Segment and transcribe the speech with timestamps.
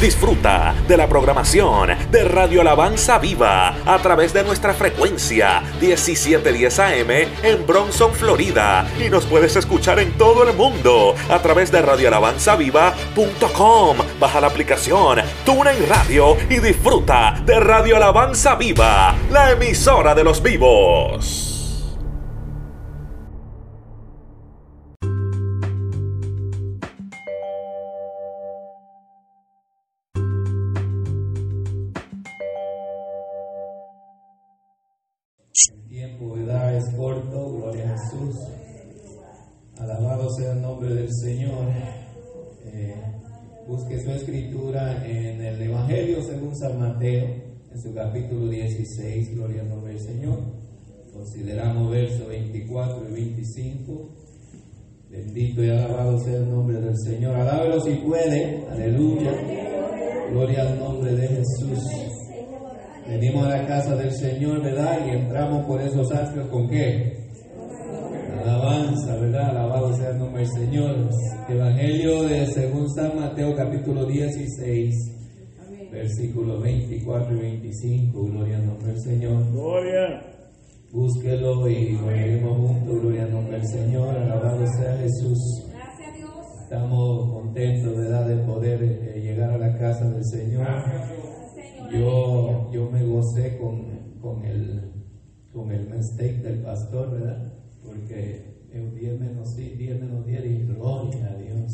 [0.00, 7.10] Disfruta de la programación de Radio Alabanza Viva a través de nuestra frecuencia 1710 AM
[7.42, 8.88] en Bronson, Florida.
[8.98, 13.98] Y nos puedes escuchar en todo el mundo a través de radioalabanzaviva.com.
[14.18, 20.42] Baja la aplicación TuneIn Radio y disfruta de Radio Alabanza Viva, la emisora de los
[20.42, 21.49] vivos.
[47.94, 50.38] Capítulo 16, gloria al nombre del Señor.
[51.12, 54.08] Consideramos versos 24 y 25.
[55.10, 57.34] Bendito y alabado sea el nombre del Señor.
[57.34, 58.64] Alábelo si puede.
[58.70, 59.32] Aleluya.
[60.30, 61.78] Gloria al nombre de Jesús.
[63.08, 65.06] Venimos a la casa del Señor, ¿verdad?
[65.06, 67.20] Y entramos por esos atrios con qué?
[68.40, 69.50] alabanza, ¿verdad?
[69.50, 71.10] Alabado sea el nombre del Señor.
[71.48, 75.19] Evangelio de según San Mateo capítulo 16,
[75.90, 78.24] versículos 24 y 25.
[78.24, 79.52] Gloria al nombre del Señor.
[79.52, 80.22] Gloria.
[80.92, 83.00] Búsquelo y lo juntos.
[83.00, 84.16] Gloria al nombre del Señor.
[84.16, 85.38] Alabado sea Jesús.
[85.70, 86.30] Gracias Dios.
[86.62, 90.66] Estamos contentos, ¿verdad?, de poder eh, llegar a la casa del Señor.
[91.92, 94.90] Yo, yo me gocé con, con el
[95.52, 97.52] con el mistake del pastor, ¿verdad?
[97.84, 101.72] porque en 10 menos 10, menos 10 y gloria a Dios.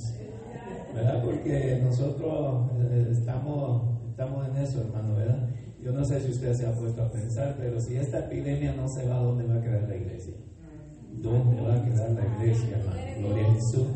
[0.94, 1.22] ¿Verdad?
[1.22, 5.46] Porque nosotros eh, estamos, estamos en eso, hermano, ¿verdad?
[5.78, 8.88] Yo no sé si usted se ha puesto a pensar, pero si esta epidemia no
[8.88, 10.32] se va, ¿dónde va a quedar la iglesia?
[11.12, 12.98] ¿Dónde va a quedar la iglesia, hermano?
[13.18, 13.88] Gloria a Jesús.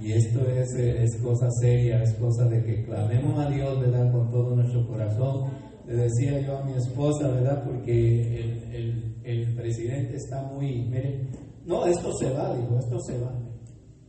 [0.00, 4.10] Y esto es, es cosa seria, es cosa de que clamemos a Dios, ¿verdad?
[4.12, 5.50] Con todo nuestro corazón.
[5.86, 7.62] Le decía yo a mi esposa, ¿verdad?
[7.62, 11.28] Porque el, el, el presidente está muy, mire,
[11.66, 13.30] no, esto se va, digo, esto se va.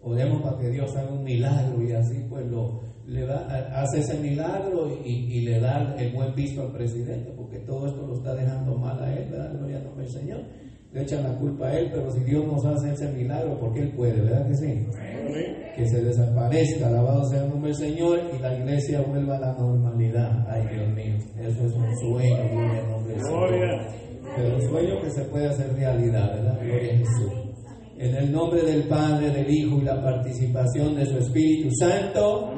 [0.01, 4.19] Oremos para que Dios haga un milagro y así pues lo, le da, hace ese
[4.19, 8.75] milagro y, le da el buen visto al presidente, porque todo esto lo está dejando
[8.75, 9.53] mal a él, ¿verdad?
[9.57, 10.41] Gloria al nombre del Señor.
[10.91, 13.91] Le echan la culpa a él, pero si Dios nos hace ese milagro, porque él
[13.91, 14.87] puede, ¿verdad que sí?
[15.75, 19.53] Que se desaparezca, alabado sea el nombre del Señor y la iglesia vuelva a la
[19.53, 20.45] normalidad.
[20.49, 23.79] Ay, Dios mío, eso es un sueño, gloria al nombre del Señor.
[24.35, 26.59] Pero un sueño que se puede hacer realidad, ¿verdad?
[26.61, 27.46] Gloria a Jesús.
[27.99, 32.53] En el nombre del Padre, del Hijo y la participación de su Espíritu Santo.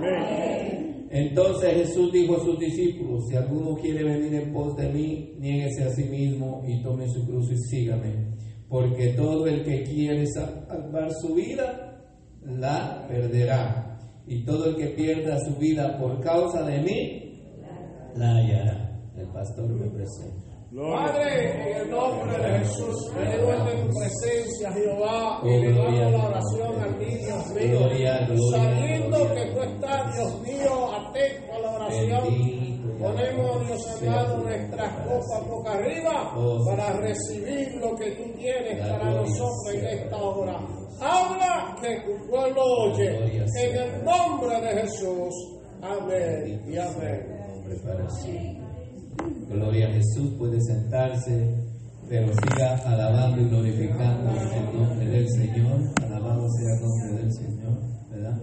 [1.10, 5.86] Entonces Jesús dijo a sus discípulos, si alguno quiere venir en pos de mí, niéguese
[5.86, 8.36] a sí mismo y tome su cruz y sígame.
[8.68, 12.04] Porque todo el que quiere salvar su vida,
[12.44, 13.98] la perderá.
[14.28, 17.42] Y todo el que pierda su vida por causa de mí,
[18.16, 19.02] la hallará.
[19.18, 20.49] El pastor me presenta.
[20.76, 26.28] Padre, en el nombre de Jesús, venimos en tu presencia, Jehová, y le damos la
[26.28, 27.80] oración a ti, Dios mío,
[28.52, 32.80] sabiendo que tú estás, Dios mío, atento a la oración.
[33.00, 39.12] Ponemos, Dios amado, nuestras copas boca arriba oh, para recibir lo que tú tienes para
[39.12, 40.60] nosotros en esta hora.
[41.02, 43.38] Habla que tu pueblo oye.
[43.56, 45.34] En el nombre de Jesús.
[45.82, 47.40] Amén y amén.
[49.50, 51.56] Gloria a Jesús, puede sentarse,
[52.08, 55.80] pero siga alabando y glorificando el nombre del Señor.
[56.04, 57.80] Alabado sea el nombre del Señor,
[58.12, 58.42] ¿verdad?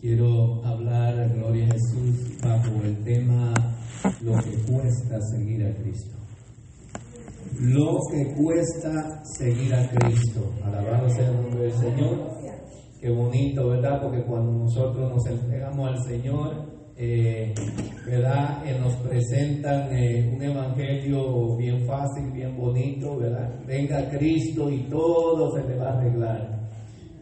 [0.00, 3.54] quiero hablar, Gloria a Jesús, bajo el tema
[4.20, 6.16] lo que cuesta seguir a Cristo.
[7.60, 10.52] Lo que cuesta seguir a Cristo.
[10.64, 12.32] Alabado sea el nombre del Señor.
[13.00, 14.00] Qué bonito, ¿verdad?
[14.02, 17.54] Porque cuando nosotros nos entregamos al Señor, eh,
[18.06, 18.66] ¿verdad?
[18.66, 23.60] Eh, nos presentan eh, un evangelio bien fácil, bien bonito, ¿verdad?
[23.66, 26.62] Venga Cristo y todo se le va a arreglar.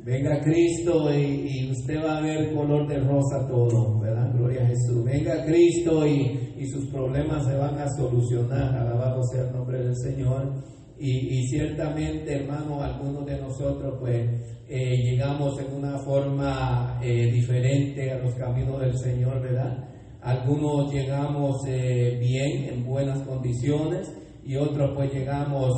[0.05, 4.33] Venga Cristo y, usted va a ver color de rosa todo, ¿verdad?
[4.33, 5.05] Gloria a Jesús.
[5.05, 8.75] Venga Cristo y, y sus problemas se van a solucionar.
[8.77, 10.53] Alabado sea el nombre del Señor.
[11.03, 14.29] Y, ciertamente, hermano, algunos de nosotros pues
[14.69, 19.89] eh, llegamos en una forma eh, diferente a los caminos del Señor, ¿verdad?
[20.21, 24.15] Algunos llegamos eh, bien, en buenas condiciones,
[24.45, 25.71] y otros pues llegamos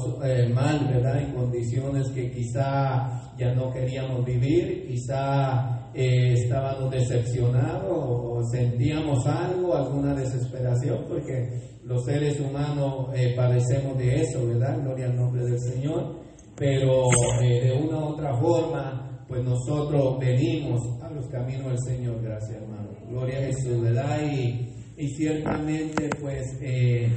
[0.55, 1.23] mal, ¿verdad?
[1.23, 10.15] En condiciones que quizá ya no queríamos vivir, quizá estábamos decepcionados o sentíamos algo, alguna
[10.15, 14.81] desesperación, porque los seres humanos eh, padecemos de eso, ¿verdad?
[14.83, 16.21] Gloria al nombre del Señor.
[16.57, 17.05] Pero
[17.43, 22.63] eh, de una u otra forma, pues nosotros venimos a los caminos del Señor, gracias
[22.63, 22.91] hermano.
[23.09, 24.21] Gloria a Jesús, ¿verdad?
[24.31, 27.11] Y, y ciertamente pues eh,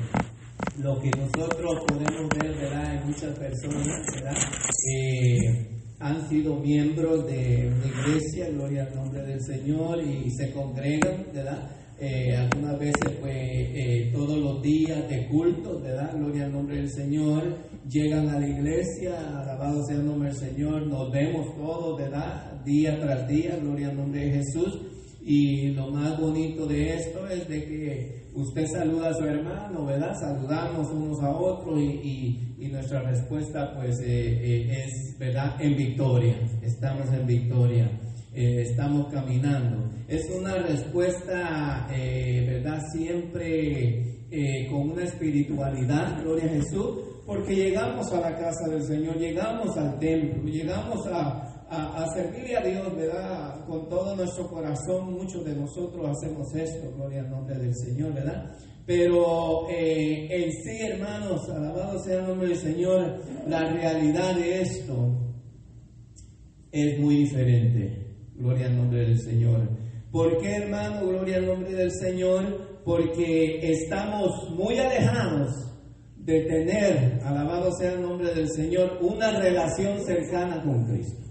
[0.81, 2.95] lo que nosotros podemos ver, ¿verdad?
[2.95, 4.35] En muchas personas, ¿verdad?
[4.91, 11.25] Eh, han sido miembros de una iglesia, gloria al nombre del Señor, y se congregan,
[11.33, 11.71] ¿verdad?
[11.97, 16.13] Eh, algunas veces, pues, eh, todos los días de culto, ¿verdad?
[16.13, 17.43] Gloria al nombre del Señor,
[17.87, 22.61] llegan a la iglesia, alabado sea el nombre del Señor, nos vemos todos, ¿verdad?
[22.65, 24.94] Día tras día, gloria al nombre de Jesús.
[25.27, 30.13] Y lo más bonito de esto es de que usted saluda a su hermano, ¿verdad?
[30.19, 32.41] Saludamos unos a otros y,
[32.71, 35.55] nuestra respuesta pues eh, eh, es, ¿verdad?
[35.61, 37.89] En victoria, estamos en victoria,
[38.33, 39.89] eh, estamos caminando.
[40.07, 42.79] Es una respuesta, ¿verdad?
[42.91, 44.27] Siempre
[44.69, 49.97] con una espiritualidad, gloria a Jesús, porque llegamos a la casa del Señor, llegamos al
[49.97, 53.65] templo, llegamos a, a, servirle a Dios, ¿verdad?
[53.65, 58.51] Con todo nuestro corazón, muchos de nosotros hacemos esto, gloria al nombre del Señor, ¿verdad?
[58.85, 65.15] Pero eh, en sí, hermanos, alabado sea el nombre del Señor, la realidad de esto
[66.71, 69.69] es muy diferente, gloria al nombre del Señor.
[70.11, 71.07] ¿Por qué, hermano?
[71.07, 75.51] Gloria al nombre del Señor, porque estamos muy alejados
[76.17, 81.24] de tener, alabado sea el nombre del Señor, una relación cercana con Cristo.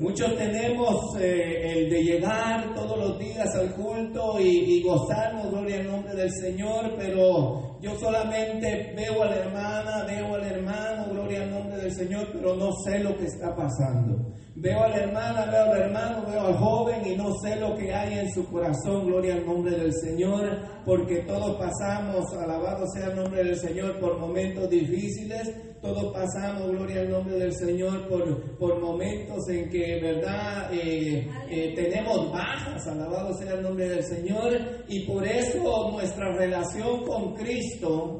[0.00, 5.88] Muchos tenemos eh, el de llegar todos los días al culto y, gozarnos, gloria al
[5.88, 11.50] nombre del Señor, pero yo solamente veo a la hermana, veo al hermano, gloria al
[11.50, 14.34] nombre del Señor, pero no sé lo que está pasando.
[14.60, 17.94] Veo a la hermana, veo al hermano, veo al joven y no sé lo que
[17.94, 23.16] hay en su corazón, gloria al nombre del Señor, porque todos pasamos, alabado sea el
[23.16, 28.80] nombre del Señor, por momentos difíciles, todos pasamos, gloria al nombre del Señor, por, por
[28.80, 34.58] momentos en que, verdad, eh, eh, tenemos bajas, alabado sea el nombre del Señor,
[34.88, 37.67] y por eso nuestra relación con Cristo,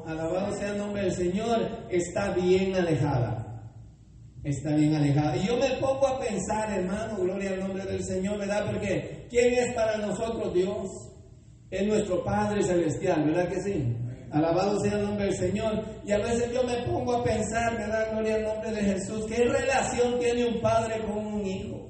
[0.05, 3.45] alabado sea el nombre del Señor, está bien alejada.
[4.43, 5.35] Está bien alejada.
[5.35, 8.65] Y yo me pongo a pensar, hermano, gloria al nombre del Señor, ¿verdad?
[8.67, 10.87] Porque ¿quién es para nosotros Dios?
[11.69, 13.95] Es nuestro Padre Celestial, ¿verdad que sí?
[14.31, 15.83] Alabado sea el nombre del Señor.
[16.05, 18.11] Y a veces yo me pongo a pensar, ¿verdad?
[18.11, 19.25] Gloria al nombre de Jesús.
[19.27, 21.89] ¿Qué relación tiene un padre con un hijo?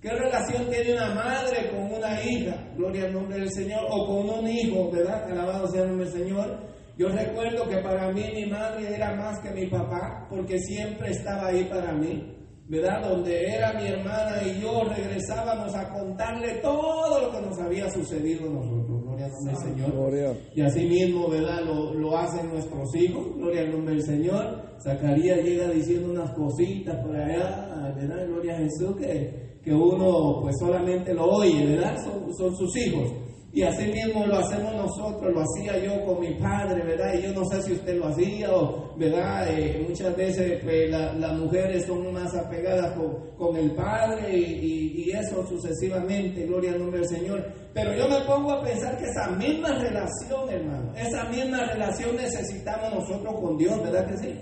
[0.00, 2.56] ¿Qué relación tiene una madre con una hija?
[2.76, 3.80] Gloria al nombre del Señor.
[3.88, 5.30] O con un hijo, ¿verdad?
[5.30, 6.75] Alabado sea el nombre del Señor.
[6.96, 11.48] Yo recuerdo que para mí mi madre era más que mi papá, porque siempre estaba
[11.48, 12.36] ahí para mí.
[12.68, 13.08] ¿verdad?
[13.08, 18.48] Donde era mi hermana y yo regresábamos a contarle todo lo que nos había sucedido
[18.48, 19.02] a nosotros.
[19.02, 20.36] Gloria al nombre del Señor.
[20.54, 21.64] Y así mismo, ¿verdad?
[21.64, 23.36] Lo, lo, hacen nuestros hijos.
[23.36, 24.62] Gloria al nombre del Señor.
[24.82, 28.26] Zacarías llega diciendo unas cositas por allá, ¿verdad?
[28.26, 31.96] Gloria a Jesús, que, que uno pues solamente lo oye, ¿verdad?
[32.02, 33.25] Son, son sus hijos.
[33.56, 37.14] Y así mismo lo hacemos nosotros, lo hacía yo con mi padre, ¿verdad?
[37.14, 39.48] Y yo no sé si usted lo hacía o, ¿verdad?
[39.48, 42.94] Eh, muchas veces pues, las mujeres son más apegadas
[43.38, 47.50] con, el padre y, eso sucesivamente, gloria al nombre del Señor.
[47.72, 52.92] Pero yo me pongo a pensar que esa misma relación, hermano, esa misma relación necesitamos
[52.92, 54.38] nosotros con Dios, ¿verdad que sí?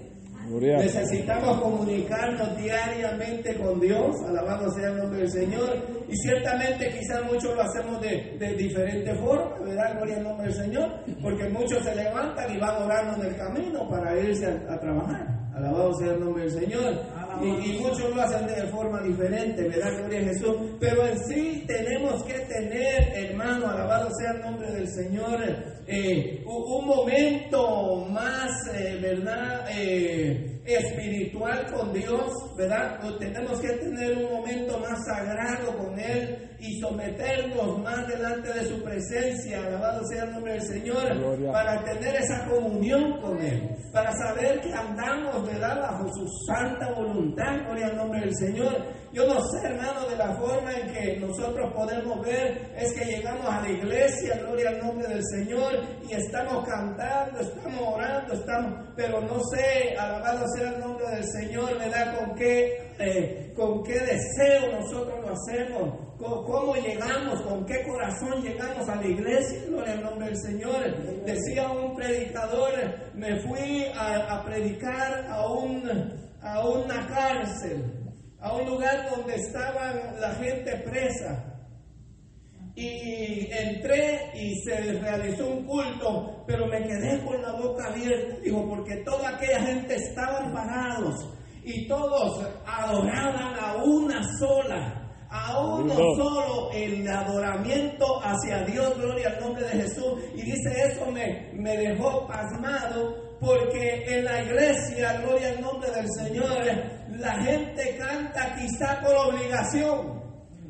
[0.46, 6.04] Necesitamos comunicarnos diariamente con Dios, alabado sea el nombre del Señor.
[6.06, 9.96] Y ciertamente quizás muchos lo hacemos de, diferente forma, ¿verdad?
[9.96, 10.90] Gloria al nombre del Señor.
[11.22, 15.26] Porque muchos se levantan y van orando en el camino para irse a, trabajar.
[15.54, 16.94] Alabado sea el nombre del Señor.
[17.42, 19.98] Y, muchos lo hacen de forma diferente, ¿verdad?
[19.98, 20.56] Gloria a Jesús.
[20.80, 25.40] Pero en sí tenemos que tener, hermano, alabado sea el nombre del Señor,
[25.86, 29.66] eh, un momento más, eh, ¿verdad?
[29.70, 32.98] Eh, espiritual con Dios, ¿verdad?
[33.18, 38.82] tenemos que tener un momento más sagrado con Él y someternos más delante de su
[38.82, 44.60] presencia, alabado sea el nombre del Señor, para tener esa comunión con Él, para saber
[44.60, 45.80] que andamos, ¿verdad?
[45.80, 49.03] Bajo su santa voluntad, gloria al nombre del Señor.
[49.14, 53.46] Yo no sé, hermano, de la forma en que nosotros podemos ver es que llegamos
[53.48, 55.72] a la iglesia, gloria al nombre del Señor,
[56.10, 61.78] y estamos cantando, estamos orando, estamos, pero no sé, alabado sea el nombre del Señor,
[61.78, 62.18] ¿verdad?
[62.18, 68.88] Con qué, eh, con qué deseo nosotros lo hacemos, cómo, llegamos, con qué corazón llegamos
[68.88, 71.24] a la iglesia, gloria al nombre del Señor.
[71.24, 72.72] Decía un predicador,
[73.14, 75.88] me fui a, a predicar a, un,
[76.42, 78.03] a una cárcel
[78.44, 81.50] a un lugar donde estaban la gente presa.
[82.76, 88.68] Y entré y se realizó un culto, pero me quedé con la boca abierta, digo,
[88.68, 91.14] porque toda aquella gente estaban parados
[91.62, 99.40] y todos adoraban a una sola a uno solo el adoramiento hacia Dios, gloria al
[99.40, 100.20] nombre de Jesús.
[100.34, 106.06] Y dice eso me, me dejó pasmado porque en la iglesia, gloria al nombre del
[106.18, 106.64] Señor,
[107.10, 110.24] la gente canta quizá por obligación.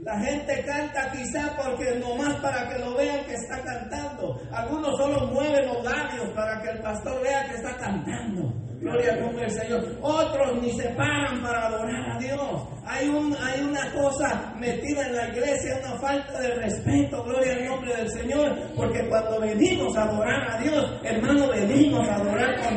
[0.05, 4.39] La gente canta quizá porque nomás para que lo vean que está cantando.
[4.53, 8.53] Algunos solo mueven los labios para que el pastor vea que está cantando.
[8.81, 9.99] Gloria al nombre del Señor.
[10.03, 12.69] Otros ni se paran para adorar a Dios.
[12.85, 17.65] Hay, un, hay una cosa metida en la iglesia, una falta de respeto, gloria al
[17.65, 22.34] nombre del Señor, porque cuando venimos a adorar a Dios, hermano, venimos a adorar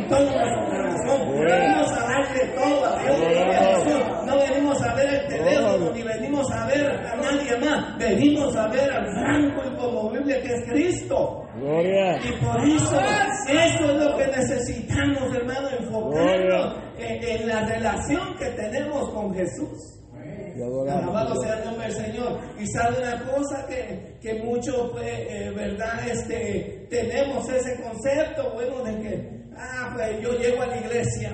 [0.07, 4.25] con todo nuestro corazón, venimos a darle todo a Dios.
[4.25, 8.67] No venimos a ver el teléfono, ni venimos a ver a nadie más, venimos a
[8.67, 11.43] ver al franco inconmovible que es Cristo.
[11.55, 12.17] Gloria.
[12.17, 12.99] Y por eso,
[13.47, 19.97] eso es lo que necesitamos, hermano, enfocarnos en, en la relación que tenemos con Jesús.
[20.63, 22.39] Alabado sea el nombre del Señor.
[22.59, 26.07] Y sabe una cosa que, que muchos, pues, eh, ¿verdad?
[26.07, 31.31] Este, tenemos ese concepto, bueno, de que, ah, pues yo llego a la iglesia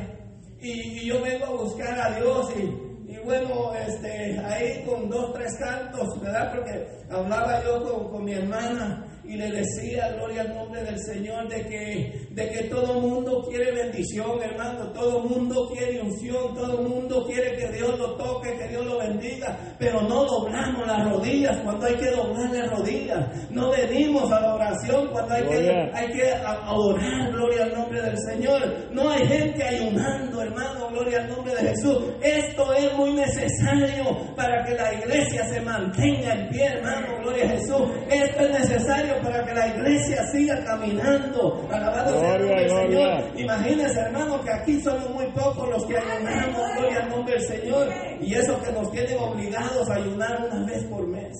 [0.60, 5.58] y, yo vengo a buscar a Dios y, y, bueno, este, ahí con dos, tres
[5.58, 6.54] cantos, ¿verdad?
[6.54, 11.48] Porque hablaba yo con, con mi hermana y le decía, gloria al nombre del Señor,
[11.48, 17.26] de que, de que todo mundo quiere bendición, hermano, todo mundo quiere unción, todo mundo
[17.26, 21.86] quiere que Dios lo toque, que Dios lo bendiga, pero no doblamos las rodillas cuando
[21.86, 26.32] hay que doblar las rodillas, no venimos a la oración cuando hay que, hay que
[26.34, 28.62] adorar, gloria al nombre del Señor,
[28.92, 34.66] no hay gente ayunando, hermano, gloria al nombre de Jesús, esto es muy necesario para
[34.66, 39.46] que la iglesia se mantenga en pie, hermano, gloria a Jesús, esto es necesario para
[39.46, 41.68] que la iglesia siga caminando.
[41.72, 43.40] Alabado sea el Señor.
[43.40, 47.88] Imagínense, hermano, que aquí somos muy pocos los que ayunamos, gloria al nombre del Señor.
[48.22, 51.36] Y eso que nos tienen obligados a ayunar una vez por mes.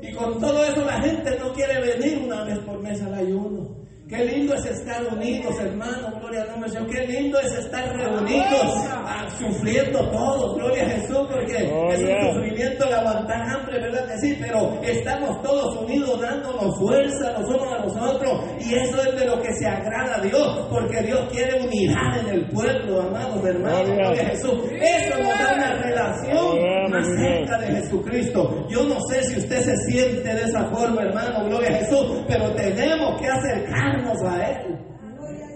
[0.00, 3.77] Y con todo eso la gente no quiere venir una vez por mes al ayuno.
[4.08, 6.86] Qué lindo es estar unidos, hermano, gloria al nombre de.
[6.86, 12.86] Qué lindo es estar reunidos, ah, sufriendo todos, gloria a Jesús, porque es un sufrimiento
[12.86, 14.38] el aguantar hambre, ¿verdad que sí?
[14.40, 19.26] Pero estamos todos unidos, dándonos fuerza los unos a los otros, y eso es de
[19.26, 23.90] lo que se agrada a Dios, porque Dios quiere unidad en el pueblo, amados hermanos,
[23.90, 24.54] gloria a Jesús.
[24.72, 26.58] Eso nos da una relación
[26.90, 28.66] más cerca de Jesucristo.
[28.70, 32.50] Yo no sé si usted se siente de esa forma, hermano, gloria a Jesús, pero
[32.52, 33.97] tenemos que acercarnos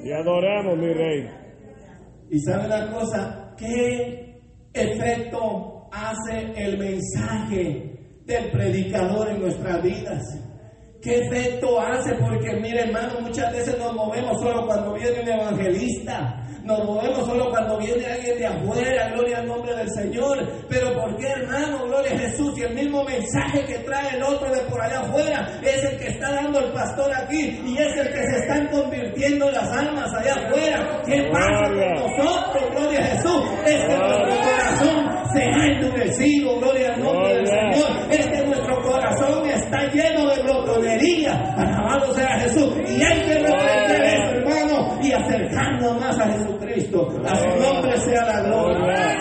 [0.04, 1.28] Y adoramos, mi rey.
[2.30, 4.40] Y sabe la cosa, ¿qué
[4.72, 10.22] efecto hace el mensaje del predicador en nuestras vidas?
[11.02, 12.14] ¿Qué efecto hace?
[12.14, 17.50] Porque mire hermano, muchas veces nos movemos solo cuando viene un evangelista nos movemos solo
[17.50, 20.38] cuando viene alguien de afuera, gloria al nombre del Señor.
[20.68, 21.84] Pero ¿por qué, hermano?
[21.86, 22.56] Gloria a Jesús.
[22.56, 26.08] Y el mismo mensaje que trae el otro de por allá afuera es el que
[26.08, 30.34] está dando el pastor aquí y es el que se están convirtiendo las almas allá
[30.34, 31.02] afuera.
[31.04, 32.70] ¿Qué pasa con nosotros?
[32.70, 33.42] Gloria a Jesús.
[33.66, 37.90] Es que nuestro corazón se ha endurecido, gloria al nombre del Señor.
[38.10, 41.32] Es que nuestro corazón está lleno de glotonería.
[41.56, 42.72] Alabado sea Jesús.
[42.86, 44.41] Y hay que reprender eso,
[45.12, 46.56] y acercarnos más a Jesús.
[46.60, 47.08] Cristo.
[47.24, 49.18] A su nombre sea la gloria.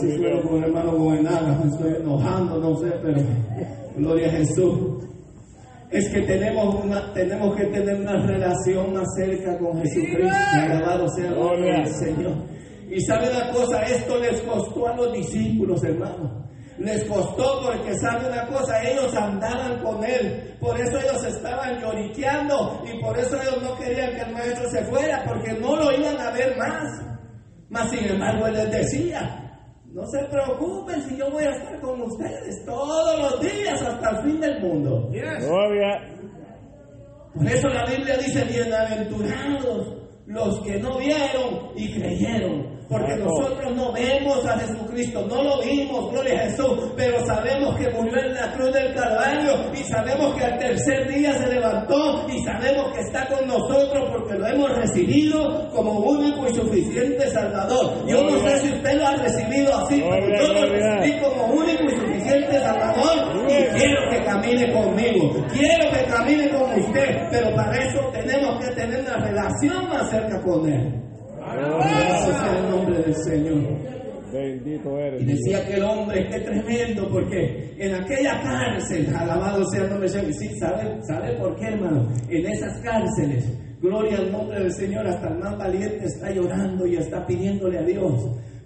[0.00, 3.20] Si suelo con el hermano Gobenaga, me estoy enojando, no sé, pero
[3.96, 5.04] gloria a Jesús.
[5.90, 10.36] Es que tenemos, una, tenemos que tener una relación más cerca con Jesucristo.
[10.52, 12.34] Alabado sea el nombre del Señor.
[12.88, 16.44] Y sabe una cosa, esto les costó a los discípulos, hermano.
[16.80, 22.82] Les costó porque sabe una cosa, ellos andaban con él, por eso ellos estaban lloriqueando
[22.86, 26.18] y por eso ellos no querían que el maestro se fuera, porque no lo iban
[26.18, 26.82] a ver más.
[27.68, 29.58] Mas sin embargo él les decía,
[29.92, 34.22] no se preocupen si yo voy a estar con ustedes todos los días hasta el
[34.24, 35.10] fin del mundo.
[37.34, 42.80] Por eso la Biblia dice, bienaventurados los que no vieron y creyeron.
[42.88, 47.88] Porque nosotros no vemos a Jesucristo, no lo vimos, gloria a Jesús, pero sabemos que
[47.90, 52.42] murió en la cruz del Calvario y sabemos que al tercer día se levantó y
[52.42, 58.04] sabemos que está con nosotros porque lo hemos recibido como único y suficiente Salvador.
[58.08, 61.84] Yo no sé si usted lo ha recibido así, pero yo lo recibí como único
[61.84, 62.09] y suficiente
[62.58, 68.64] Salvador y quiero que camine conmigo, quiero que camine con usted, pero para eso tenemos
[68.64, 70.94] que tener una relación más cerca con Él.
[71.82, 73.90] Es el nombre del Señor.
[74.32, 75.22] Bendito eres.
[75.22, 80.08] Y decía que el hombre, qué tremendo, porque en aquella cárcel, alabado sea el nombre
[80.08, 80.34] del Señor.
[80.34, 82.08] Sí, ¿sabe, ¿sabe por qué, hermano?
[82.28, 83.44] En esas cárceles
[83.80, 87.82] Gloria al nombre del Señor, hasta el más valiente está llorando y está pidiéndole a
[87.82, 88.12] Dios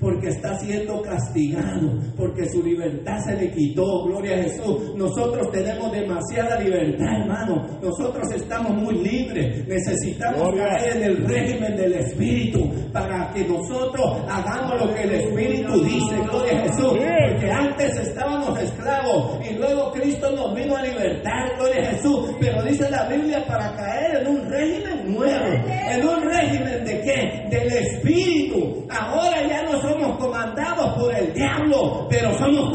[0.04, 4.94] porque está siendo castigado, porque su libertad se le quitó, gloria a Jesús.
[4.96, 7.66] Nosotros tenemos demasiada libertad, hermano.
[7.80, 9.66] Nosotros estamos muy libres.
[9.66, 15.82] Necesitamos caer en el régimen del Espíritu para que nosotros hagamos lo que el Espíritu
[15.82, 16.98] dice, gloria a Jesús.
[17.30, 22.30] Porque antes estábamos esclavos y luego Cristo nos vino a libertar, gloria a Jesús.
[22.38, 27.48] Pero dice la Biblia para caer en un régimen nuevo, en un régimen de qué?
[27.50, 28.84] Del Espíritu.
[28.90, 32.70] Ahora ya no somos comandados por el diablo, pero somos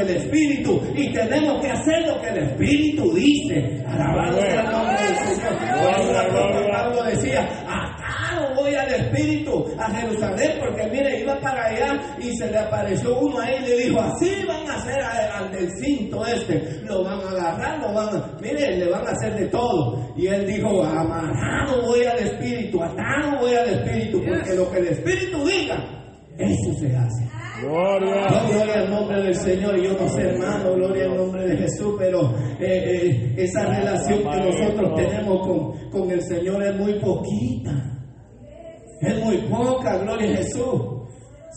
[0.00, 3.84] el Espíritu y tenemos que hacer lo que el Espíritu dice.
[3.86, 6.70] Alabado sea el nombre del Señor.
[6.70, 12.50] Pablo decía, atado voy al Espíritu a Jerusalén, porque mire, iba para allá y se
[12.50, 16.82] le apareció uno ahí y le dijo, así van a hacer al del cinto este,
[16.84, 20.12] lo van a agarrar, lo van a, mire, le van a hacer de todo.
[20.16, 24.86] Y él dijo, amarrado voy al Espíritu, atado voy al Espíritu, porque lo que el
[24.88, 25.76] Espíritu diga,
[26.38, 27.35] eso se hace.
[27.60, 28.26] Gloria.
[28.48, 29.76] gloria al nombre del Señor.
[29.80, 34.40] Yo no sé, hermano, gloria al nombre de Jesús, pero eh, eh, esa relación que
[34.40, 37.72] nosotros tenemos con, con el Señor es muy poquita.
[39.00, 40.82] Es muy poca, gloria a Jesús.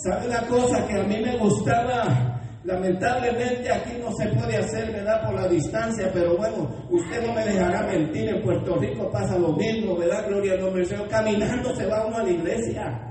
[0.03, 2.39] ¿Sabe la cosa que a mí me gustaba?
[2.63, 5.25] Lamentablemente aquí no se puede hacer, ¿verdad?
[5.25, 9.53] Por la distancia, pero bueno, usted no me dejará mentir, en Puerto Rico pasa lo
[9.53, 10.27] mismo, ¿verdad?
[10.27, 11.07] Gloria al nombre del Señor.
[11.07, 13.08] Caminando se va uno a la iglesia.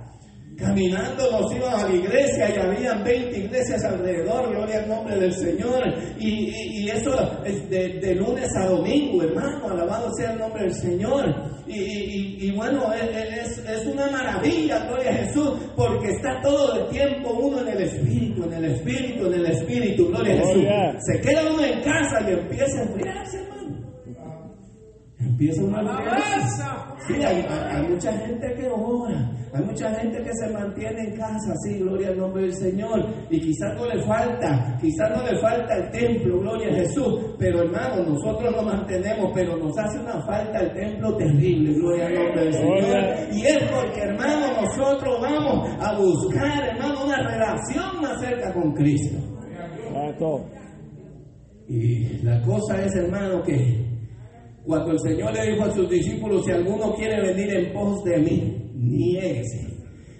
[0.58, 5.32] Caminando nos íbamos a la iglesia y habían 20 iglesias alrededor, gloria al nombre del
[5.32, 5.84] Señor.
[6.18, 11.32] Y, eso es de, lunes a domingo, hermano, alabado sea el nombre del Señor.
[11.68, 17.60] Y, bueno, es, es, una maravilla, gloria a Jesús, porque está todo el tiempo uno
[17.60, 20.64] en el Espíritu, en el Espíritu, en el Espíritu, gloria a Jesús.
[21.06, 23.47] Se queda uno en casa y empieza a enfriarse.
[25.20, 26.62] Empieza uno a enfriarse.
[27.06, 31.78] Sí, hay, mucha gente que ora, hay mucha gente que se mantiene en casa, sí,
[31.78, 35.90] gloria al nombre del Señor, y quizás no le falta, quizás no le falta el
[35.90, 40.72] templo, gloria a Jesús, pero hermano, nosotros lo mantenemos, pero nos hace una falta el
[40.72, 46.68] templo terrible, gloria al nombre del Señor, y es porque hermano, nosotros vamos a buscar,
[46.68, 49.18] hermano, una relación más cerca con Cristo.
[51.68, 53.97] Y la cosa es, hermano, que
[54.68, 58.18] cuando el Señor le dijo a sus discípulos, si alguno quiere venir en pos de
[58.18, 59.66] mí, niéguese.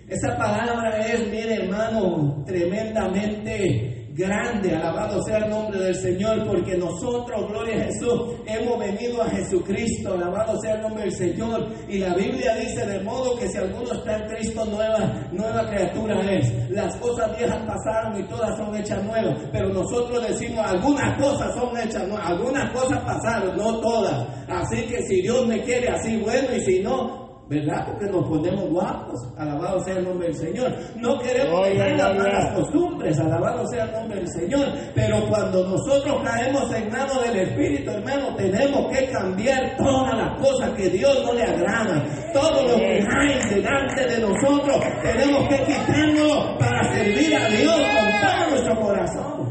[0.09, 7.49] Esa palabra es, mire hermano, tremendamente grande, alabado sea el nombre del Señor, porque nosotros,
[7.49, 11.69] gloria a Jesús, hemos venido a Jesucristo, alabado sea el nombre del Señor.
[11.89, 16.21] Y la Biblia dice de modo que si alguno está en Cristo, nueva, nueva criatura
[16.33, 16.53] es.
[16.71, 21.79] Las cosas viejas pasaron y todas son hechas nuevas, pero nosotros decimos algunas cosas son
[21.79, 24.27] hechas nuevas, algunas cosas pasaron, no todas.
[24.49, 27.87] Así que si Dios me quiere así, bueno, y si no, ¿verdad?
[27.87, 30.73] Porque nos ponemos guapos, alabado sea el nombre del Señor.
[30.97, 34.67] No queremos dejar las malas costumbres, alabado sea el nombre del Señor.
[34.95, 40.71] Pero cuando nosotros caemos en manos del Espíritu, hermano, tenemos que cambiar todas las cosas
[40.77, 42.05] que Dios no le agrada.
[42.35, 48.21] Todo lo que hay delante de nosotros, tenemos que quitarlo para servir a Dios con
[48.21, 49.49] todo nuestro corazón.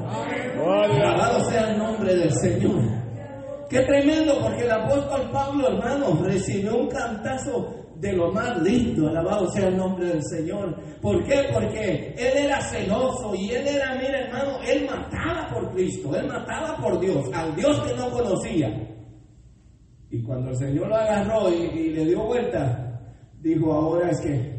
[0.67, 2.81] Alabado sea el nombre del Señor.
[3.69, 9.49] Qué tremendo, porque el apóstol Pablo, hermano, recibió un cantazo de lo más lindo, alabado
[9.49, 10.75] sea el nombre del Señor.
[11.01, 11.47] ¿Por qué?
[11.51, 16.77] Porque él era celoso y él era, mira hermano, él mataba por Cristo, él mataba
[16.77, 18.67] por Dios, al Dios que no conocía.
[20.09, 23.01] Y cuando el Señor lo agarró y, le dio vuelta,
[23.41, 24.57] dijo, ahora es que...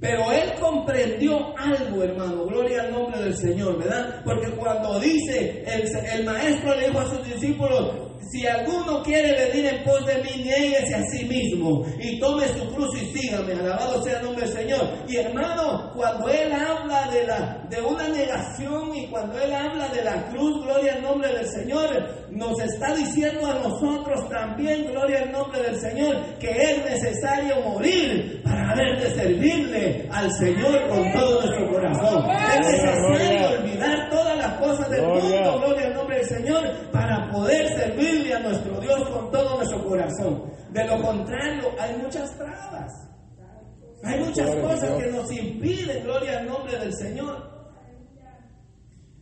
[0.00, 4.22] Pero él comprendió algo, hermano, gloria al nombre del Señor, ¿verdad?
[4.24, 5.82] Porque cuando dice, el,
[6.18, 10.44] el maestro le dijo a sus discípulos, si alguno quiere venir en pos de mí,
[10.44, 13.54] nieguese a sí mismo y tome su cruz y sígame.
[13.54, 14.80] Alabado sea el nombre del Señor.
[15.08, 20.04] Y hermano, cuando Él habla de, la, de una negación y cuando Él habla de
[20.04, 21.88] la cruz, gloria al nombre del Señor,
[22.30, 28.42] nos está diciendo a nosotros también, gloria al nombre del Señor, que es necesario morir
[28.44, 32.30] para haber de servirle al Señor con todo nuestro corazón.
[32.30, 35.89] Es necesario olvidar todas las cosas del mundo, gloria
[36.30, 36.62] Señor,
[36.92, 40.44] para poder servir a nuestro Dios con todo nuestro corazón.
[40.70, 42.92] De lo contrario, hay muchas trabas.
[44.04, 47.50] Hay muchas cosas que nos impiden, gloria al nombre del Señor.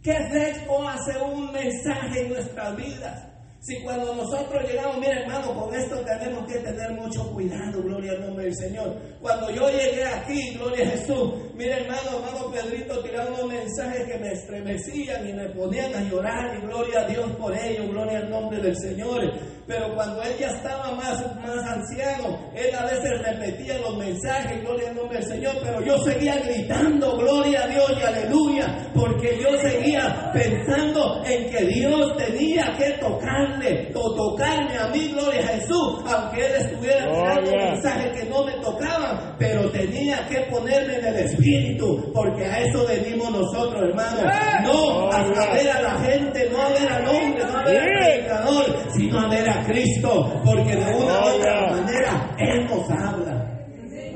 [0.03, 3.28] Que Expo hace un mensaje en nuestras vidas.
[3.61, 8.21] Si cuando nosotros llegamos, mira hermano, con esto tenemos que tener mucho cuidado, gloria al
[8.21, 8.97] nombre del Señor.
[9.21, 14.19] Cuando yo llegué aquí, gloria a Jesús, mira hermano, hermano Pedrito tiraba unos mensajes que
[14.19, 18.31] me estremecían y me ponían a llorar y gloria a Dios por ello, gloria al
[18.31, 19.33] nombre del Señor.
[19.69, 24.89] Pero cuando él ya estaba más, más anciano, él a veces repetía los mensajes, gloria
[24.89, 29.59] al nombre del Señor, pero yo seguía gritando, gloria a Dios y aleluya, porque yo
[29.61, 36.03] seguía pensando en que Dios tenía que tocarle o tocarme a mí, gloria a Jesús,
[36.07, 41.17] aunque él estuviera tirando mensajes que no me tocaban, pero tenía que ponerme en el
[41.17, 44.25] espíritu, porque a eso venimos nosotros, hermanos,
[44.63, 47.99] no a ver a la gente, no a ver al hombre, no a ver al
[47.99, 48.65] predicador,
[48.97, 53.55] sino a ver a Cristo, porque de una u otra manera Él nos habla.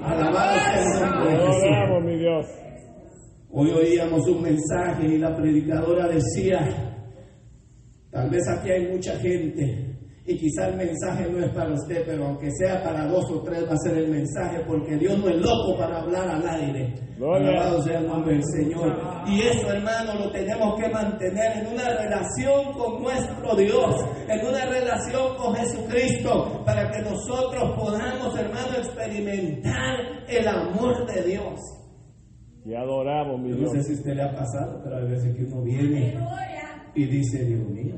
[0.02, 2.46] Alabado sea el nombre de Dios.
[3.50, 6.58] Hoy oíamos un mensaje y la predicadora decía,
[8.10, 9.91] tal vez aquí hay mucha gente
[10.24, 13.64] y quizá el mensaje no es para usted, pero aunque sea para dos o tres
[13.68, 16.94] va a ser el mensaje, porque Dios no es loco para hablar al aire.
[17.20, 18.98] Alabado sea el nombre del Señor.
[19.26, 23.94] Y eso, hermano, lo tenemos que mantener en una relación con nuestro Dios,
[24.28, 29.96] en una relación con Jesucristo, para que nosotros podamos, hermano, experimentar
[30.28, 31.60] el amor de Dios.
[32.64, 33.60] Y adoramos, mi Dios.
[33.60, 36.16] No sé si usted le ha pasado, pero hay veces que uno viene
[36.94, 37.94] y dice, Dios mío,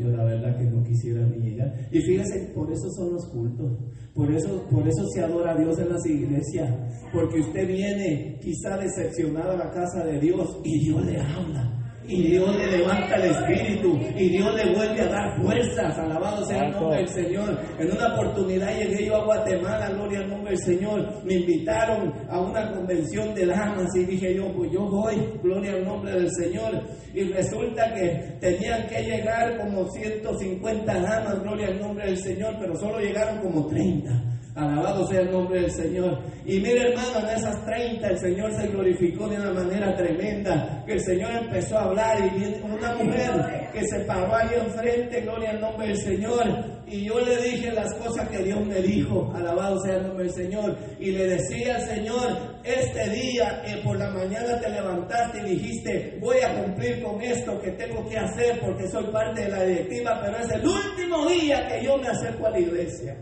[0.00, 1.72] yo, la verdad que no quisiera ni llegar.
[1.90, 3.78] Y fíjese, por eso son los cultos,
[4.14, 6.72] por eso, por eso se adora a Dios en las iglesias,
[7.12, 12.30] porque usted viene quizá decepcionado a la casa de Dios y Dios le habla y
[12.30, 15.98] Dios le levanta el espíritu y Dios le vuelve a dar fuerzas.
[15.98, 17.58] Alabado sea el nombre del Señor.
[17.78, 21.24] En una oportunidad llegué yo a Guatemala, gloria al nombre del Señor.
[21.24, 25.84] Me invitaron a una convención de damas y dije yo, pues yo voy, gloria al
[25.84, 26.82] nombre del Señor.
[27.12, 32.76] Y resulta que tenían que llegar como 150 damas, gloria al nombre del Señor, pero
[32.76, 34.36] solo llegaron como 30.
[34.56, 36.18] Alabado sea el nombre del Señor.
[36.46, 40.82] Y mire hermano, en esas 30 el Señor se glorificó de una manera tremenda.
[40.86, 45.50] Que el Señor empezó a hablar y una mujer que se paró ahí enfrente, gloria
[45.50, 46.42] al nombre del Señor.
[46.86, 49.30] Y yo le dije las cosas que Dios me dijo.
[49.34, 50.74] Alabado sea el nombre del Señor.
[50.98, 56.18] Y le decía al Señor, este día eh, por la mañana te levantaste y dijiste,
[56.18, 60.18] voy a cumplir con esto que tengo que hacer porque soy parte de la directiva,
[60.24, 63.14] pero es el último día que yo me acerco a la iglesia.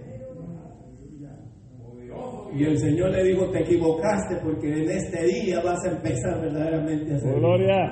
[2.55, 7.13] Y el Señor le dijo, te equivocaste porque en este día vas a empezar verdaderamente
[7.13, 7.35] a hacer.
[7.35, 7.91] Gloria.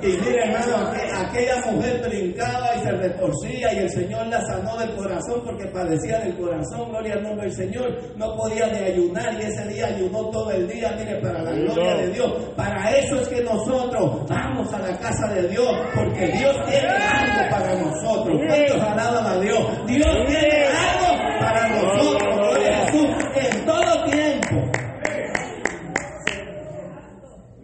[0.00, 4.94] Y mire hermano, aquella mujer brincaba y se retorcía y el Señor la sanó del
[4.94, 8.16] corazón porque padecía del corazón, gloria al nombre del Señor.
[8.16, 11.96] No podía de ayunar y ese día ayunó todo el día, mire, para la gloria
[11.96, 12.32] de Dios.
[12.54, 17.50] Para eso es que nosotros vamos a la casa de Dios, porque Dios tiene algo
[17.50, 18.40] para nosotros.
[18.46, 19.86] ¿Cuántos alaban a Dios?
[19.86, 22.27] Dios tiene algo para nosotros,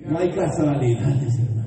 [0.04, 1.64] No hay casualidades, hermano.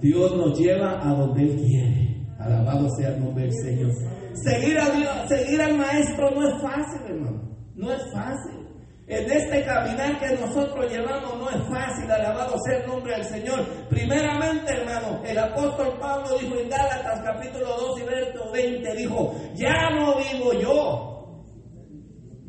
[0.00, 2.26] Dios nos lleva a donde Él quiere.
[2.38, 3.92] Alabado sea el nombre del Señor.
[4.34, 7.42] Seguir, a seguir al Maestro no es fácil, hermano.
[7.76, 8.62] No es fácil.
[9.06, 13.64] En este caminar que nosotros llevamos no es fácil, alabado sea el nombre del Señor.
[13.90, 19.90] Primeramente, hermano, el apóstol Pablo dijo en Gálatas capítulo 2 y verso 20, dijo, ya
[19.90, 21.11] no vivo yo,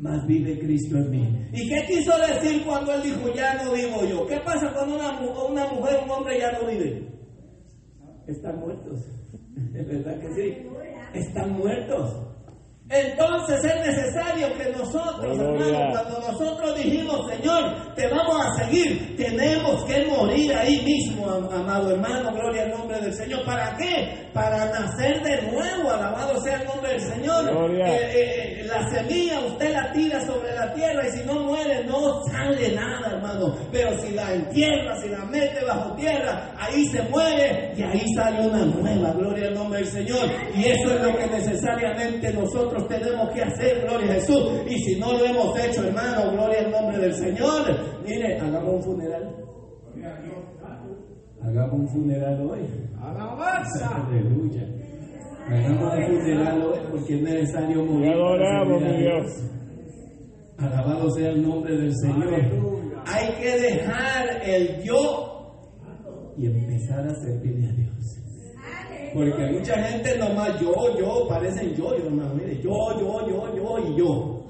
[0.00, 1.46] mas vive Cristo en mí.
[1.52, 4.26] ¿Y qué quiso decir cuando él dijo, ya no vivo yo?
[4.26, 7.08] ¿Qué pasa cuando una, una mujer, un hombre ya no vive?
[8.26, 9.00] Están muertos.
[9.74, 10.66] Es verdad que sí.
[11.14, 12.33] Están muertos.
[12.90, 19.84] Entonces es necesario que nosotros, hermanos, cuando nosotros dijimos, Señor, te vamos a seguir, tenemos
[19.84, 23.42] que morir ahí mismo, amado hermano, gloria al nombre del Señor.
[23.46, 24.28] ¿Para qué?
[24.34, 27.70] Para nacer de nuevo, alabado sea el nombre del Señor.
[27.72, 31.84] Eh, eh, eh, la semilla usted la tira sobre la tierra y si no muere
[31.84, 33.54] no sale nada, hermano.
[33.72, 38.46] Pero si la entierra, si la mete bajo tierra, ahí se muere y ahí sale
[38.46, 40.28] una nueva, gloria al nombre del Señor.
[40.54, 44.62] Y eso es lo que necesariamente nosotros tenemos que hacer, gloria a Jesús.
[44.68, 47.62] Y si no lo hemos hecho, hermano, gloria al nombre del Señor.
[48.06, 49.36] Mire, hagamos un funeral.
[51.42, 52.60] Hagamos un funeral hoy.
[53.00, 54.66] Aleluya.
[55.46, 58.12] Hagamos un funeral hoy porque es necesario morir.
[58.12, 59.50] Adoramos, mi Dios.
[60.58, 62.74] Alabado sea el nombre del Señor.
[63.06, 65.34] Hay que dejar el yo
[66.36, 67.83] y empezar a servirle a Dios.
[69.14, 73.78] Porque mucha gente nomás yo, yo, parecen yo, yo nomás, mire, yo, yo, yo, yo
[73.78, 74.40] y yo.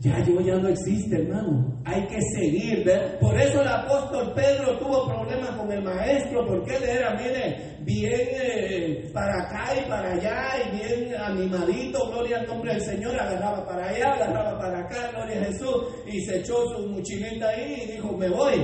[0.00, 1.80] Ya yo ya no existe, hermano.
[1.84, 3.18] Hay que seguir, ¿ver?
[3.18, 8.28] Por eso el apóstol Pedro tuvo problemas con el maestro, porque él era, mire, bien
[8.32, 13.66] eh, para acá y para allá, y bien animadito, gloria al nombre del Señor, agarraba
[13.66, 17.92] para allá, agarraba para acá, gloria a Jesús, y se echó su muchimita ahí y
[17.92, 18.54] dijo, me voy.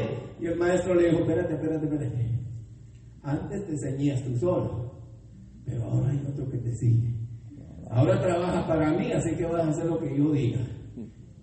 [0.40, 2.34] Y el maestro le dijo, espérate, espérate, espérate.
[3.24, 4.92] Antes te enseñas tú solo,
[5.64, 7.14] pero ahora hay otro que te sigue.
[7.90, 10.60] Ahora trabaja para mí, así que vas a hacer lo que yo diga.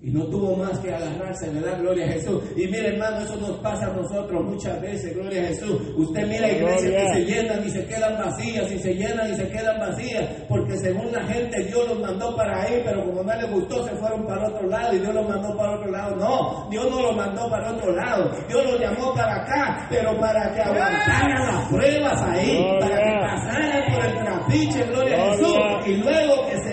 [0.03, 1.79] Y no tuvo más que agarrarse, ¿verdad?
[1.79, 2.41] Gloria a Jesús.
[2.55, 5.79] Y mire, hermano, eso nos pasa a nosotros muchas veces, gloria a Jesús.
[5.95, 9.47] Usted mira iglesias que se llenan y se quedan vacías, y se llenan y se
[9.49, 13.51] quedan vacías, porque según la gente Dios los mandó para ahí, pero como no les
[13.51, 16.15] gustó, se fueron para otro lado y Dios los mandó para otro lado.
[16.15, 18.31] No, Dios no los mandó para otro lado.
[18.47, 23.93] Dios los llamó para acá, pero para que aguantaran las pruebas ahí, para que pasaran
[23.93, 26.70] por el trapiche, gloria a Jesús, y luego que se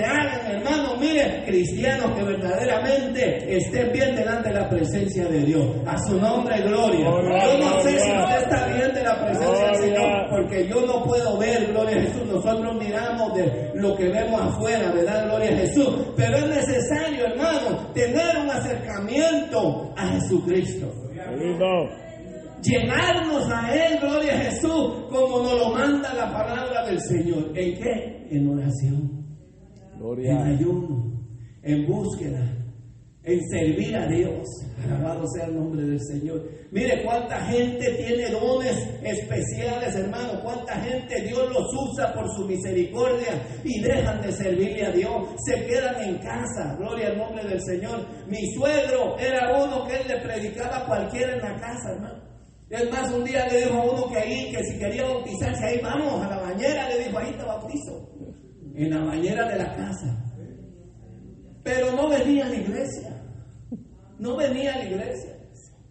[1.08, 5.66] mire, cristianos que verdaderamente estén bien delante de la presencia de Dios.
[5.86, 7.04] A su nombre, gloria.
[7.04, 11.04] Yo no sé si usted está bien de la presencia del Señor, porque yo no
[11.04, 12.26] puedo ver, gloria a Jesús.
[12.26, 15.26] Nosotros miramos de lo que vemos afuera, ¿verdad?
[15.26, 15.88] Gloria a Jesús.
[16.16, 20.92] Pero es necesario, hermano, tener un acercamiento a Jesucristo.
[22.62, 27.52] Llenarnos a Él, gloria a Jesús, como nos lo manda la palabra del Señor.
[27.54, 28.26] ¿En qué?
[28.30, 29.17] En oración.
[29.98, 30.32] Gloria.
[30.32, 31.12] En ayuno.
[31.62, 32.58] En búsqueda
[33.28, 34.46] en servir a Dios.
[34.84, 36.42] Alabado sea el nombre del Señor.
[36.70, 40.40] Mire cuánta gente tiene dones especiales, hermano.
[40.42, 45.28] Cuánta gente Dios los usa por su misericordia y dejan de servirle a Dios.
[45.44, 46.74] Se quedan en casa.
[46.78, 48.06] Gloria al nombre del Señor.
[48.28, 52.28] Mi suegro era uno que él le predicaba a cualquiera en la casa, hermano.
[52.70, 55.80] Es más, un día le dijo a uno que ahí, que si quería bautizarse, ahí
[55.82, 58.08] vamos, a la bañera, le dijo, ahí te bautizo.
[58.84, 60.24] En la bañera de la casa.
[61.62, 63.18] Pero no venía a la iglesia
[64.18, 65.34] no venía a la iglesia.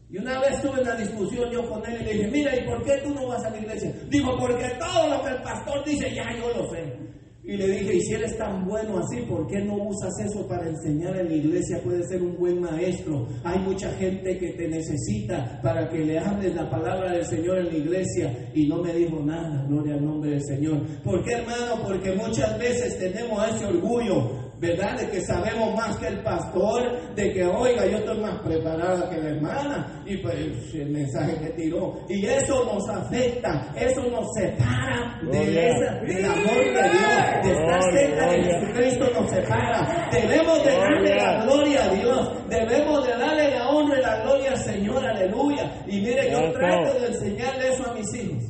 [0.09, 2.81] Y una vez tuve una discusión yo con él y le dije, mira, ¿y por
[2.83, 3.93] qué tú no vas a la iglesia?
[4.09, 7.06] Dijo, porque todo lo que el pastor dice ya yo lo sé.
[7.47, 10.67] Y le dije, y si eres tan bueno así, ¿por qué no usas eso para
[10.67, 11.81] enseñar en la iglesia?
[11.81, 13.25] Puede ser un buen maestro.
[13.45, 17.67] Hay mucha gente que te necesita para que le hables la palabra del Señor en
[17.67, 18.49] la iglesia.
[18.53, 20.81] Y no me dijo nada, gloria al nombre del Señor.
[21.05, 21.81] ¿Por qué, hermano?
[21.87, 24.97] Porque muchas veces tenemos ese orgullo ¿verdad?
[24.97, 29.17] De que sabemos más que el pastor, de que, oiga, yo estoy más preparada que
[29.17, 30.35] la hermana, y pues
[30.73, 31.95] el mensaje que tiró.
[32.09, 37.81] Y eso nos afecta, eso nos separa de esa, del amor de Dios, de estar
[37.91, 40.09] cerca de Jesucristo nos separa.
[40.11, 44.51] Debemos de darle la gloria a Dios, debemos de darle la honra y la gloria
[44.51, 45.71] al Señor, aleluya.
[45.87, 48.43] Y mire, yo trato de enseñarle eso a mis hijos.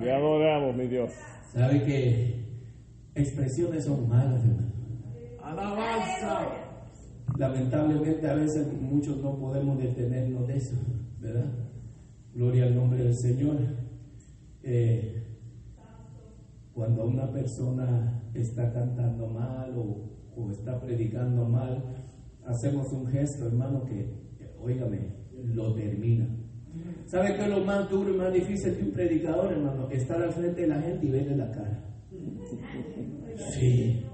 [0.00, 1.12] Le adoramos, mi Dios.
[1.52, 2.39] ¿Sabe que
[3.14, 4.72] expresiones son malas, hermano?
[5.42, 6.48] Alabanza.
[7.38, 10.76] Lamentablemente a veces muchos no podemos detenernos de eso,
[11.20, 11.46] ¿verdad?
[12.34, 13.56] Gloria al nombre del Señor.
[14.62, 15.20] Eh,
[16.74, 21.84] cuando una persona está cantando mal o, está predicando mal,
[22.46, 24.08] hacemos un gesto, hermano, que,
[24.58, 26.26] óigame, lo termina.
[27.06, 29.90] ¿Sabe qué es lo más duro y más difícil de un predicador, hermano?
[29.90, 31.89] Estar al frente de la gente y verle la cara.
[33.52, 34.04] Sí,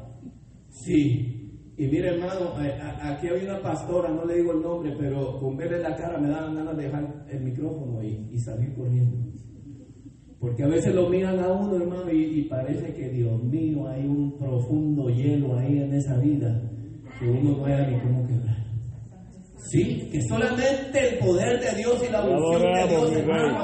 [0.69, 1.33] sí.
[1.79, 2.55] Y mire, hermano,
[3.03, 6.29] aquí había una pastora, no le digo el nombre, pero con verle la cara me
[6.29, 9.19] daban ganas de dejar el micrófono y, salir corriendo.
[10.41, 14.07] Porque a veces lo miran a uno, hermano, y, y, parece que, Dios mío, hay
[14.07, 16.63] un profundo hielo ahí en esa vida
[17.19, 18.57] que uno no era ni cómo quebrar.
[19.71, 23.59] Sí, que solamente el poder de Dios y la unción de Dios, hermano,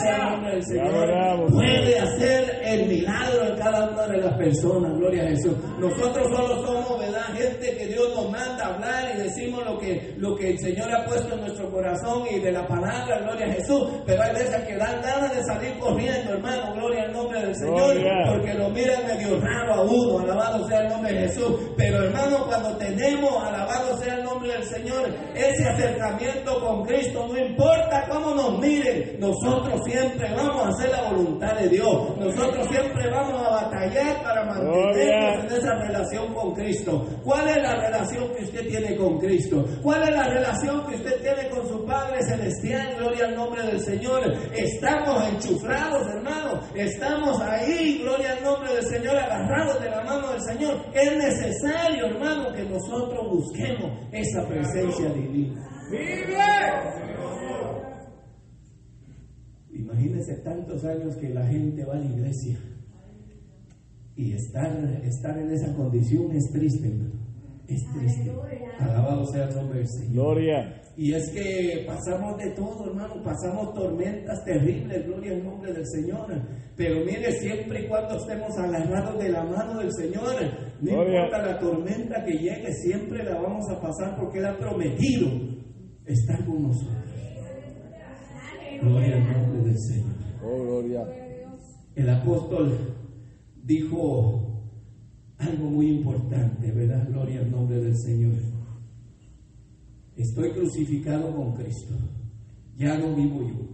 [0.00, 3.41] sea el nombre del Señor, puede hacer el milagro
[3.72, 4.96] Um, de las personas.
[4.96, 5.52] Gloria a Jesús.
[5.78, 7.22] Nosotros solo somos, ¿verdad?
[7.34, 10.92] Gente que Dios nos manda a hablar y decimos lo que, lo que el Señor
[10.94, 13.88] ha puesto en nuestro corazón y de la palabra, gloria a Jesús.
[14.06, 17.96] Pero hay veces que dan ganas de salir corriendo, hermano, gloria al nombre del Señor,
[18.28, 21.54] porque lo miran medio raro a uno, alabado sea el nombre de Jesús.
[21.76, 27.38] Pero hermano, cuando tenemos, alabado sea el nombre del Señor, ese acercamiento con Cristo, no
[27.38, 32.16] importa cómo nos miren, nosotros siempre vamos a hacer la voluntad de Dios.
[32.18, 37.06] Nosotros siempre vamos a batallar para mantenernos en esa relación con Cristo.
[37.24, 39.64] ¿Cuál es la relación que usted tiene con Cristo?
[39.82, 42.96] ¿Cuál es la relación que usted tiene con su Padre Celestial?
[42.98, 44.32] Gloria al nombre del Señor.
[44.54, 46.60] Estamos enchuflados, hermano.
[46.74, 50.84] Estamos ahí, gloria al nombre del Señor, agarrados de la mano del Señor.
[50.94, 55.60] Es necesario, hermano, que nosotros busquemos esa presencia divina.
[59.70, 62.58] Imagínense tantos años que la gente va a la iglesia
[64.16, 64.70] y estar,
[65.04, 66.92] estar en esa condición es triste,
[67.68, 68.32] es triste.
[68.78, 70.12] Alabado sea el nombre del Señor.
[70.12, 70.78] Gloria.
[70.94, 76.26] Y es que pasamos de todo, hermano, pasamos tormentas terribles, gloria al nombre del Señor.
[76.76, 80.34] Pero mire, siempre y cuando estemos agarrados de la mano del Señor,
[80.82, 81.24] no Gloria.
[81.24, 85.30] importa la tormenta que llegue, siempre la vamos a pasar porque Él ha prometido
[86.04, 86.98] estar con nosotros.
[88.82, 90.14] Gloria al nombre del Señor.
[90.44, 91.04] Oh, gloria.
[91.94, 92.78] El apóstol
[93.62, 94.52] dijo
[95.38, 97.08] algo muy importante, ¿verdad?
[97.08, 98.34] Gloria al nombre del Señor.
[100.16, 101.94] Estoy crucificado con Cristo.
[102.76, 103.72] Ya no vivo yo.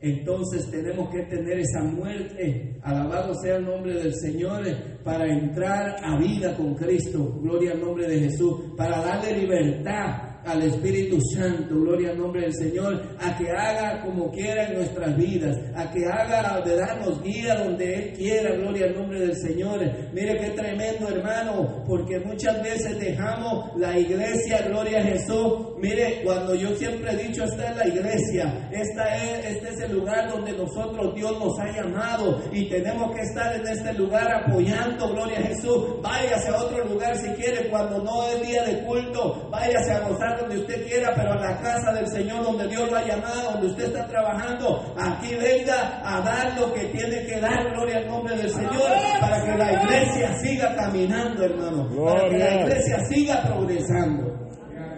[0.00, 4.64] Entonces tenemos que tener esa muerte, alabado sea el nombre del Señor,
[5.04, 7.38] para entrar a vida con Cristo.
[7.40, 12.54] Gloria al nombre de Jesús, para darle libertad al Espíritu Santo, gloria al nombre del
[12.54, 17.00] Señor, a que haga como quiera en nuestras vidas, a que haga, ¿verdad?
[17.00, 19.80] Nos guía donde Él quiera, gloria al nombre del Señor.
[20.12, 25.72] Mire qué tremendo, hermano, porque muchas veces dejamos la iglesia, gloria a Jesús.
[25.78, 29.92] Mire, cuando yo siempre he dicho, esta es la iglesia, esta es, este es el
[29.92, 35.12] lugar donde nosotros, Dios nos ha llamado y tenemos que estar en este lugar apoyando,
[35.12, 36.00] gloria a Jesús.
[36.02, 40.31] Váyase a otro lugar si quiere, cuando no es día de culto, váyase a gozar
[40.38, 43.66] donde usted quiera, pero a la casa del Señor, donde Dios lo ha llamado, donde
[43.68, 48.36] usted está trabajando, aquí venga a dar lo que tiene que dar, gloria al nombre
[48.36, 48.90] del Señor,
[49.20, 54.42] para que la iglesia siga caminando, hermano, para que la iglesia siga progresando.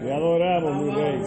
[0.01, 1.23] Te adoramos, mi rey.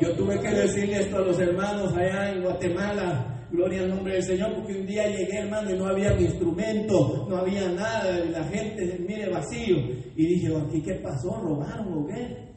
[0.00, 3.26] Yo tuve que decirle esto a los hermanos allá en Guatemala.
[3.50, 7.36] Gloria al nombre del Señor, porque un día llegué, hermano, y no había instrumento, no
[7.38, 9.76] había nada, la gente, mire, vacío.
[10.14, 11.34] Y dije, ¿aquí qué pasó?
[11.40, 12.49] ¿Robaron o qué?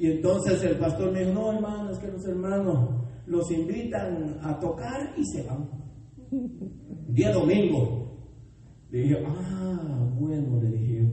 [0.00, 2.88] Y entonces el pastor me dijo, no, hermano, es que los hermanos
[3.26, 5.68] los invitan a tocar y se van.
[7.08, 8.18] Día domingo.
[8.90, 11.12] Le dije, ah, bueno, le dije.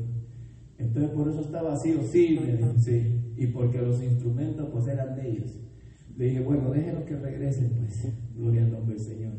[0.77, 3.33] Entonces por eso está vacío, sí, me dijo, sí.
[3.35, 5.51] Y porque los instrumentos pues eran de ellos.
[6.15, 8.07] Le dije, bueno, déjenlos que regresen, pues.
[8.37, 9.33] Gloria al nombre del Señor.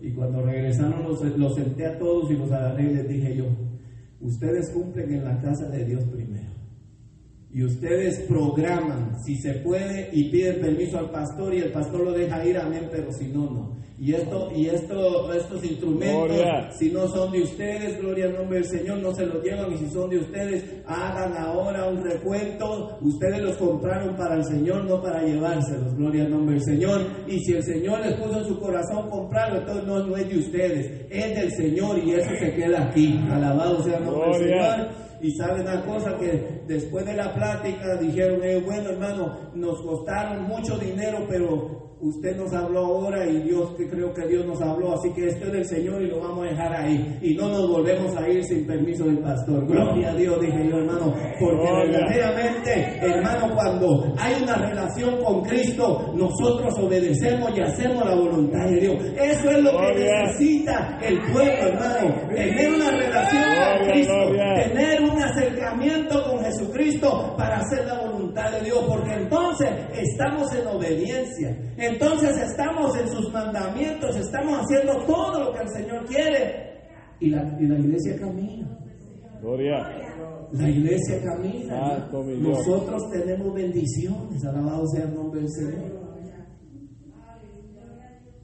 [0.00, 3.44] Y cuando regresaron los, los senté a todos y los agarré y les dije yo,
[4.20, 6.61] ustedes cumplen en la casa de Dios primero.
[7.54, 12.12] Y ustedes programan, si se puede, y piden permiso al pastor y el pastor lo
[12.12, 13.82] deja ir, amén, pero si no, no.
[14.02, 16.72] Y esto, y esto, estos instrumentos, Gloria.
[16.72, 19.72] si no son de ustedes, gloria al nombre del Señor, no se los llevan.
[19.72, 22.98] Y si son de ustedes, hagan ahora un recuento.
[23.00, 27.00] Ustedes los compraron para el Señor, no para llevárselos, gloria al nombre del Señor.
[27.28, 30.38] Y si el Señor les puso en su corazón comprarlo, entonces no, no es de
[30.38, 33.20] ustedes, es del Señor y eso se queda aquí.
[33.30, 34.74] Alabado sea el nombre del Gloria.
[34.74, 35.11] Señor.
[35.22, 40.42] Y sabe una cosa que después de la plática dijeron, eh, bueno hermano, nos costaron
[40.48, 44.94] mucho dinero, pero usted nos habló ahora y Dios, que creo que Dios nos habló,
[44.94, 47.18] así que esto es del Señor y lo vamos a dejar ahí.
[47.22, 49.64] Y no nos volvemos a ir sin permiso del pastor.
[49.66, 56.12] Gloria a Dios, dije yo hermano, porque verdaderamente, hermano, cuando hay una relación con Cristo,
[56.16, 58.96] nosotros obedecemos y hacemos la voluntad de Dios.
[59.16, 62.28] Eso es lo que necesita el pueblo, hermano.
[62.34, 64.14] Tener una relación con Cristo,
[64.56, 65.01] tener
[65.72, 72.36] acercamiento con Jesucristo para hacer la voluntad de Dios, porque entonces estamos en obediencia, entonces
[72.38, 76.72] estamos en sus mandamientos, estamos haciendo todo lo que el Señor quiere
[77.20, 78.78] y la, y la iglesia camina.
[79.40, 79.78] Gloria.
[80.52, 82.08] La iglesia camina.
[82.38, 86.02] Nosotros tenemos bendiciones, alabado sea el nombre del Señor.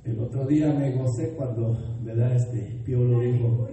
[0.05, 2.35] El otro día me gocé cuando, ¿verdad?
[2.35, 3.69] Este Piolo dijo,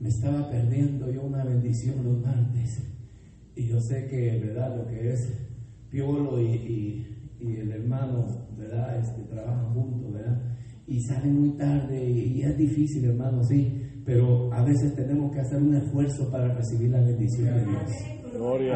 [0.00, 2.82] me estaba perdiendo yo una bendición los martes.
[3.54, 4.76] Y yo sé que, ¿verdad?
[4.76, 5.32] Lo que es
[5.90, 7.06] Piolo y, y-
[7.40, 8.26] y el hermano,
[8.58, 8.98] ¿verdad?
[9.00, 10.42] Este, trabajan juntos, ¿verdad?
[10.86, 13.82] Y salen muy tarde y, y es difícil, hermano, sí.
[14.04, 17.90] Pero a veces tenemos que hacer un esfuerzo para recibir la bendición de Dios.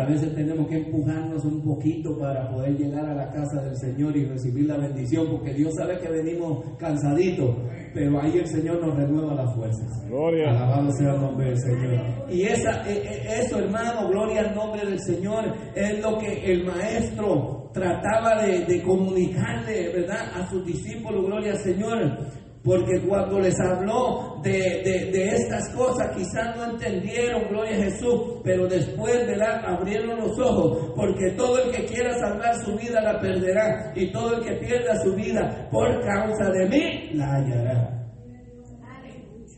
[0.03, 4.17] A veces tenemos que empujarnos un poquito para poder llegar a la casa del Señor
[4.17, 7.57] y recibir la bendición, porque Dios sabe que venimos cansaditos,
[7.95, 10.07] pero ahí el Señor nos renueva las fuerzas.
[10.09, 10.51] Gloria.
[10.51, 12.01] Alabado sea el nombre del Señor.
[12.31, 15.45] Y esa, e- e- eso, hermano, gloria al nombre del Señor,
[15.75, 20.31] es lo que el maestro trataba de, de comunicarle, ¿verdad?
[20.35, 22.19] A sus discípulos, gloria al Señor.
[22.63, 24.51] Porque cuando les habló de,
[24.85, 29.63] de- de estas cosas, quizás no entendieron, gloria a Jesús, pero después, ¿verdad?
[29.65, 34.37] Abrieron los ojos, porque todo el que quiera salvar su vida la perderá, y todo
[34.37, 37.97] el que pierda su vida por causa de mí la hallará.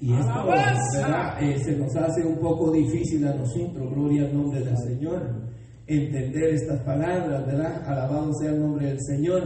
[0.01, 1.43] Y esto ¿verdad?
[1.43, 5.23] Eh, se nos hace un poco difícil a nosotros, gloria al nombre del Señor,
[5.87, 7.83] entender estas palabras, ¿verdad?
[7.87, 9.43] Alabado sea el nombre del Señor.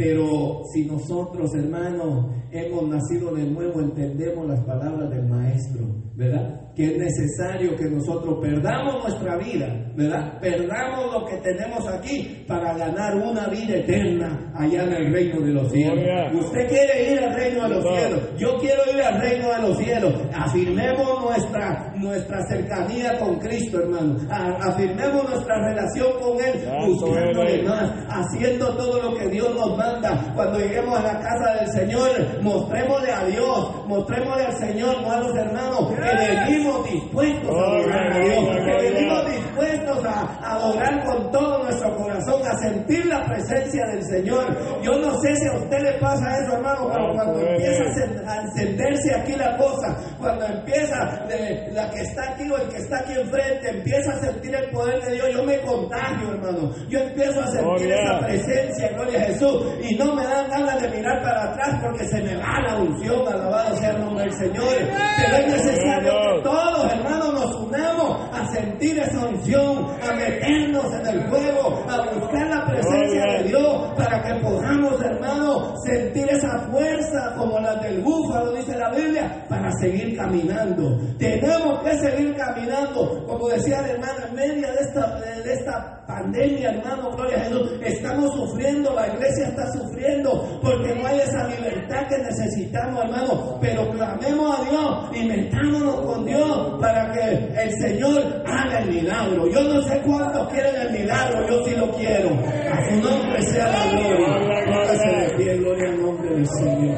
[0.00, 6.72] Pero si nosotros, hermanos, hemos nacido de nuevo, entendemos las palabras del Maestro, ¿verdad?
[6.74, 10.40] Que es necesario que nosotros perdamos nuestra vida, ¿verdad?
[10.40, 15.52] Perdamos lo que tenemos aquí para ganar una vida eterna allá en el reino de
[15.52, 16.44] los cielos.
[16.46, 19.76] Usted quiere ir al reino de los cielos, yo quiero ir al reino de los
[19.76, 20.14] cielos.
[20.32, 24.16] Afirmemos nuestra, nuestra cercanía con Cristo, hermano.
[24.30, 30.32] Afirmemos nuestra relación con Él, buscándole más, haciendo todo lo que Dios nos manda.
[30.34, 32.10] Cuando lleguemos a la casa del Señor,
[32.42, 38.12] mostrémosle a Dios, mostrémosle al Señor, no a los hermanos, que venimos dispuestos a adorar
[38.12, 43.84] a Dios, que venimos dispuestos a adorar con todo nuestro corazón, a sentir la presencia
[43.86, 44.46] del Señor.
[44.82, 47.84] Yo no sé si a usted le pasa eso, hermano, pero cuando empieza
[48.26, 52.98] a encenderse aquí la cosa, cuando empieza de que está aquí o el que está
[52.98, 56.72] aquí enfrente, empieza a sentir el poder de Dios, yo me contagio, hermano.
[56.88, 60.88] Yo empiezo a sentir esa presencia, gloria a Jesús, y no me dan ganas de
[60.88, 64.74] mirar para atrás porque se me va la unción, alabado sea el nombre del Señor.
[65.16, 71.06] Pero es necesario que todos, hermanos, nos unamos a sentir esa unción, a meternos en
[71.06, 75.49] el fuego, a buscar la presencia de Dios para que podamos, hermanos,
[75.84, 80.98] sentir esa fuerza como la del búfalo, dice la Biblia, para seguir caminando.
[81.18, 86.70] Tenemos que seguir caminando, como decía el hermano, en medio de esta, de esta pandemia,
[86.70, 92.06] hermano, gloria a Jesús, estamos sufriendo, la iglesia está sufriendo porque no hay esa libertad
[92.08, 98.42] que necesitamos, hermano, pero clamemos a Dios y metámonos con Dios para que el Señor
[98.46, 99.48] haga el milagro.
[99.48, 102.30] Yo no sé cuántos quieren el milagro, yo sí lo quiero.
[102.30, 105.59] A su nombre sea la gloria.
[105.60, 106.96] Gloria al nombre del Señor.